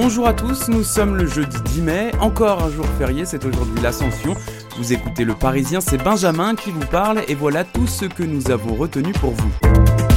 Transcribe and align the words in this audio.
Bonjour 0.00 0.28
à 0.28 0.32
tous, 0.32 0.68
nous 0.68 0.84
sommes 0.84 1.16
le 1.16 1.26
jeudi 1.26 1.60
10 1.60 1.80
mai, 1.82 2.12
encore 2.20 2.62
un 2.62 2.70
jour 2.70 2.86
férié, 3.00 3.24
c'est 3.24 3.44
aujourd'hui 3.44 3.82
l'Ascension. 3.82 4.36
Vous 4.76 4.92
écoutez 4.92 5.24
le 5.24 5.34
Parisien, 5.34 5.80
c'est 5.80 6.00
Benjamin 6.00 6.54
qui 6.54 6.70
vous 6.70 6.86
parle 6.86 7.22
et 7.26 7.34
voilà 7.34 7.64
tout 7.64 7.88
ce 7.88 8.04
que 8.04 8.22
nous 8.22 8.52
avons 8.52 8.76
retenu 8.76 9.12
pour 9.12 9.32
vous. 9.32 10.07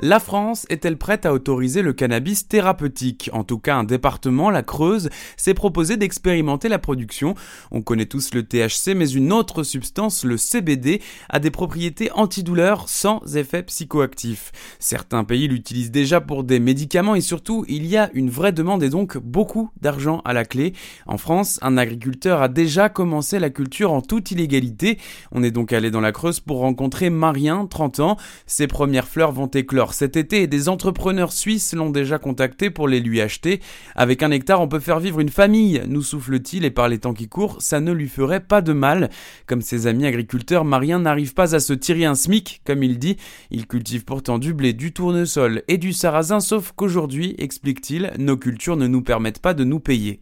La 0.00 0.20
France 0.20 0.66
est-elle 0.68 0.98
prête 0.98 1.24
à 1.24 1.32
autoriser 1.32 1.80
le 1.80 1.94
cannabis 1.94 2.48
thérapeutique? 2.48 3.30
En 3.32 3.44
tout 3.44 3.58
cas, 3.58 3.76
un 3.76 3.84
département, 3.84 4.50
la 4.50 4.62
Creuse, 4.62 5.08
s'est 5.38 5.54
proposé 5.54 5.96
d'expérimenter 5.96 6.68
la 6.68 6.78
production. 6.78 7.34
On 7.70 7.80
connaît 7.80 8.04
tous 8.04 8.34
le 8.34 8.42
THC, 8.42 8.94
mais 8.94 9.08
une 9.08 9.32
autre 9.32 9.62
substance, 9.62 10.24
le 10.24 10.36
CBD, 10.36 11.00
a 11.30 11.38
des 11.38 11.50
propriétés 11.50 12.10
antidouleurs 12.12 12.90
sans 12.90 13.36
effet 13.36 13.62
psychoactif. 13.62 14.52
Certains 14.78 15.24
pays 15.24 15.48
l'utilisent 15.48 15.90
déjà 15.90 16.20
pour 16.20 16.44
des 16.44 16.60
médicaments 16.60 17.14
et 17.14 17.22
surtout, 17.22 17.64
il 17.66 17.86
y 17.86 17.96
a 17.96 18.10
une 18.12 18.28
vraie 18.28 18.52
demande 18.52 18.82
et 18.82 18.90
donc 18.90 19.16
beaucoup 19.16 19.70
d'argent 19.80 20.20
à 20.26 20.34
la 20.34 20.44
clé. 20.44 20.74
En 21.06 21.16
France, 21.16 21.58
un 21.62 21.78
agriculteur 21.78 22.42
a 22.42 22.48
déjà 22.48 22.90
commencé 22.90 23.38
la 23.38 23.48
culture 23.48 23.94
en 23.94 24.02
toute 24.02 24.30
illégalité. 24.30 24.98
On 25.32 25.42
est 25.42 25.50
donc 25.50 25.72
allé 25.72 25.90
dans 25.90 26.02
la 26.02 26.12
Creuse 26.12 26.40
pour 26.40 26.58
rencontrer 26.58 27.08
Marien, 27.08 27.66
30 27.66 28.00
ans. 28.00 28.16
Ses 28.44 28.66
premières 28.66 29.08
fleurs 29.08 29.32
vont 29.32 29.46
éclore 29.46 29.85
cet 29.94 30.16
été 30.16 30.46
des 30.46 30.68
entrepreneurs 30.68 31.32
suisses 31.32 31.74
l'ont 31.74 31.90
déjà 31.90 32.18
contacté 32.18 32.70
pour 32.70 32.88
les 32.88 33.00
lui 33.00 33.20
acheter. 33.20 33.60
Avec 33.94 34.22
un 34.22 34.30
hectare, 34.30 34.60
on 34.60 34.68
peut 34.68 34.80
faire 34.80 35.00
vivre 35.00 35.20
une 35.20 35.28
famille, 35.28 35.82
nous 35.86 36.02
souffle-t-il, 36.02 36.64
et 36.64 36.70
par 36.70 36.88
les 36.88 36.98
temps 36.98 37.14
qui 37.14 37.28
courent, 37.28 37.56
ça 37.60 37.80
ne 37.80 37.92
lui 37.92 38.08
ferait 38.08 38.40
pas 38.40 38.62
de 38.62 38.72
mal. 38.72 39.10
Comme 39.46 39.62
ses 39.62 39.86
amis 39.86 40.06
agriculteurs, 40.06 40.64
Marien 40.64 41.00
n'arrive 41.00 41.34
pas 41.34 41.54
à 41.54 41.60
se 41.60 41.72
tirer 41.72 42.04
un 42.04 42.14
SMIC, 42.14 42.62
comme 42.64 42.82
il 42.82 42.98
dit. 42.98 43.16
Il 43.50 43.66
cultive 43.66 44.04
pourtant 44.04 44.38
du 44.38 44.54
blé, 44.54 44.72
du 44.72 44.92
tournesol 44.92 45.62
et 45.68 45.78
du 45.78 45.92
sarrasin, 45.92 46.40
sauf 46.40 46.72
qu'aujourd'hui, 46.74 47.34
explique-t-il, 47.38 48.12
nos 48.18 48.36
cultures 48.36 48.76
ne 48.76 48.86
nous 48.86 49.02
permettent 49.02 49.40
pas 49.40 49.54
de 49.54 49.64
nous 49.64 49.80
payer. 49.80 50.20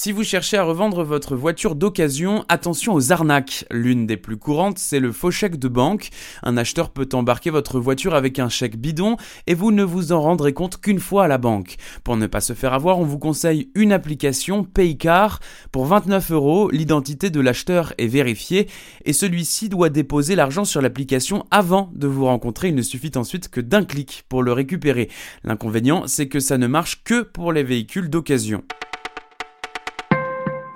Si 0.00 0.12
vous 0.12 0.22
cherchez 0.22 0.56
à 0.56 0.62
revendre 0.62 1.02
votre 1.02 1.34
voiture 1.34 1.74
d'occasion, 1.74 2.44
attention 2.48 2.94
aux 2.94 3.10
arnaques. 3.10 3.64
L'une 3.68 4.06
des 4.06 4.16
plus 4.16 4.36
courantes, 4.36 4.78
c'est 4.78 5.00
le 5.00 5.10
faux 5.10 5.32
chèque 5.32 5.58
de 5.58 5.66
banque. 5.66 6.10
Un 6.44 6.56
acheteur 6.56 6.90
peut 6.90 7.08
embarquer 7.14 7.50
votre 7.50 7.80
voiture 7.80 8.14
avec 8.14 8.38
un 8.38 8.48
chèque 8.48 8.76
bidon 8.76 9.16
et 9.48 9.54
vous 9.54 9.72
ne 9.72 9.82
vous 9.82 10.12
en 10.12 10.20
rendrez 10.20 10.52
compte 10.52 10.80
qu'une 10.80 11.00
fois 11.00 11.24
à 11.24 11.26
la 11.26 11.36
banque. 11.36 11.74
Pour 12.04 12.16
ne 12.16 12.28
pas 12.28 12.40
se 12.40 12.52
faire 12.52 12.74
avoir, 12.74 13.00
on 13.00 13.04
vous 13.04 13.18
conseille 13.18 13.72
une 13.74 13.90
application 13.90 14.62
Paycar. 14.62 15.40
Pour 15.72 15.86
29 15.86 16.30
euros, 16.30 16.70
l'identité 16.70 17.30
de 17.30 17.40
l'acheteur 17.40 17.92
est 17.98 18.06
vérifiée 18.06 18.68
et 19.04 19.12
celui-ci 19.12 19.68
doit 19.68 19.90
déposer 19.90 20.36
l'argent 20.36 20.64
sur 20.64 20.80
l'application 20.80 21.44
avant 21.50 21.90
de 21.92 22.06
vous 22.06 22.26
rencontrer. 22.26 22.68
Il 22.68 22.76
ne 22.76 22.82
suffit 22.82 23.10
ensuite 23.16 23.48
que 23.48 23.60
d'un 23.60 23.84
clic 23.84 24.22
pour 24.28 24.44
le 24.44 24.52
récupérer. 24.52 25.08
L'inconvénient, 25.42 26.06
c'est 26.06 26.28
que 26.28 26.38
ça 26.38 26.56
ne 26.56 26.68
marche 26.68 27.02
que 27.02 27.22
pour 27.22 27.52
les 27.52 27.64
véhicules 27.64 28.08
d'occasion. 28.08 28.62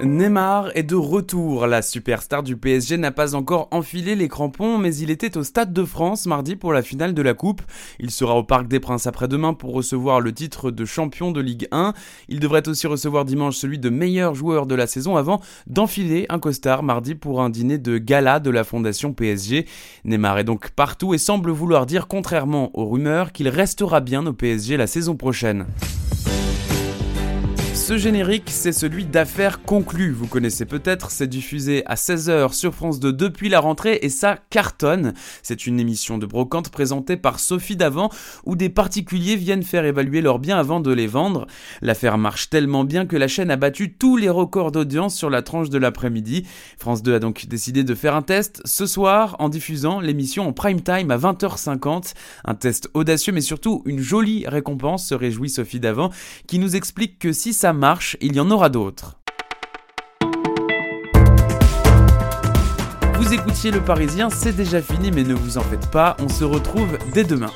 Neymar 0.05 0.71
est 0.75 0.83
de 0.83 0.97
retour. 0.97 1.69
La 1.69 1.81
superstar 1.81 2.43
du 2.43 2.57
PSG 2.57 2.97
n'a 2.97 3.13
pas 3.13 3.37
encore 3.37 3.69
enfilé 3.71 4.17
les 4.17 4.27
crampons, 4.27 4.77
mais 4.77 4.97
il 4.97 5.11
était 5.11 5.37
au 5.37 5.45
Stade 5.45 5.73
de 5.73 5.85
France 5.85 6.27
mardi 6.27 6.57
pour 6.57 6.73
la 6.73 6.83
finale 6.83 7.15
de 7.15 7.23
la 7.23 7.35
Coupe. 7.35 7.63
Il 8.01 8.11
sera 8.11 8.35
au 8.35 8.43
Parc 8.43 8.67
des 8.67 8.81
Princes 8.81 9.07
après-demain 9.07 9.55
pour 9.55 9.73
recevoir 9.73 10.21
le 10.21 10.33
titre 10.33 10.73
de 10.73 10.85
champion 10.85 11.31
de 11.31 11.41
Ligue 11.41 11.69
1. 11.71 11.93
Il 12.29 12.41
devrait 12.41 12.69
aussi 12.69 12.89
recevoir 12.89 13.25
dimanche 13.25 13.57
celui 13.57 13.79
de 13.79 13.91
meilleur 13.91 14.35
joueur 14.35 14.67
de 14.67 14.75
la 14.75 14.89
saison 14.89 15.17
avant 15.17 15.41
d'enfiler 15.69 16.27
un 16.31 16.41
costard 16.41 16.83
mardi 16.83 17.15
pour 17.15 17.41
un 17.41 17.49
dîner 17.49 17.79
de 17.79 17.99
gala 17.99 18.41
de 18.41 18.51
la 18.51 18.65
fondation 18.65 19.13
PSG. 19.13 19.67
Neymar 20.05 20.39
est 20.39 20.45
donc 20.45 20.71
partout 20.71 21.15
et 21.15 21.19
semble 21.19 21.53
vouloir 21.53 21.87
dire, 21.87 22.09
contrairement 22.09 22.77
aux 22.77 22.87
rumeurs, 22.87 23.31
qu'il 23.31 23.49
restera 23.49 24.01
bien 24.01 24.27
au 24.27 24.33
PSG 24.33 24.77
la 24.77 24.89
saison 24.89 25.15
prochaine. 25.15 25.67
Ce 27.93 27.99
générique, 27.99 28.49
c'est 28.49 28.73
celui 28.73 29.05
d'affaires 29.05 29.61
conclues. 29.61 30.13
Vous 30.13 30.27
connaissez 30.27 30.65
peut-être, 30.65 31.11
c'est 31.11 31.27
diffusé 31.27 31.85
à 31.85 31.95
16h 31.95 32.55
sur 32.55 32.75
France 32.75 32.99
2 33.01 33.13
depuis 33.13 33.51
la 33.51 33.61
rentrée 33.61 33.99
et 34.01 34.09
ça 34.09 34.39
cartonne. 34.49 35.13
C'est 35.43 35.67
une 35.67 35.79
émission 35.79 36.17
de 36.17 36.25
brocante 36.25 36.71
présentée 36.71 37.19
par 37.19 37.39
Sophie 37.39 37.77
Davant 37.77 38.09
où 38.47 38.57
des 38.57 38.71
particuliers 38.71 39.37
viennent 39.37 39.63
faire 39.63 39.85
évaluer 39.85 40.23
leurs 40.23 40.39
biens 40.39 40.57
avant 40.57 40.81
de 40.81 40.91
les 40.91 41.07
vendre. 41.07 41.47
L'affaire 41.83 42.17
marche 42.17 42.49
tellement 42.49 42.85
bien 42.85 43.05
que 43.05 43.19
la 43.19 43.29
chaîne 43.29 43.51
a 43.51 43.57
battu 43.57 43.93
tous 43.93 44.17
les 44.17 44.31
records 44.31 44.73
d'audience 44.73 45.15
sur 45.15 45.29
la 45.29 45.43
tranche 45.43 45.69
de 45.69 45.77
l'après-midi. 45.77 46.47
France 46.79 47.03
2 47.03 47.17
a 47.17 47.19
donc 47.19 47.45
décidé 47.45 47.85
de 47.85 47.95
faire 47.95 48.17
un 48.17 48.23
test 48.23 48.63
ce 48.65 48.87
soir 48.87 49.37
en 49.39 49.51
diffusant 49.51 50.01
l'émission 50.01 50.49
en 50.49 50.55
prime 50.55 50.81
time 50.81 51.11
à 51.11 51.19
20h50. 51.19 52.15
Un 52.47 52.55
test 52.55 52.89
audacieux 52.95 53.35
mais 53.35 53.43
surtout 53.43 53.83
une 53.85 54.01
jolie 54.01 54.47
récompense, 54.49 55.09
se 55.09 55.15
réjouit 55.15 55.51
Sophie 55.51 55.79
Davant 55.79 56.09
qui 56.47 56.59
nous 56.59 56.75
explique 56.75 57.19
que 57.19 57.35
si 57.35 57.53
ça 57.53 57.75
il 58.21 58.37
y 58.37 58.39
en 58.39 58.49
aura 58.53 58.69
d'autres. 58.69 59.17
Vous 63.19 63.35
écoutiez 63.35 63.73
Le 63.73 63.81
Parisien, 63.81 64.31
c'est 64.31 64.53
déjà 64.53 64.81
fini, 64.81 65.11
mais 65.11 65.25
ne 65.25 65.35
vous 65.35 65.59
en 65.59 65.63
faites 65.63 65.91
pas, 65.91 66.17
on 66.21 66.29
se 66.29 66.45
retrouve 66.45 66.97
dès 67.13 67.25
demain. 67.25 67.51